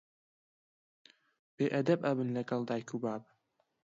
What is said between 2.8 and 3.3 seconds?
و باب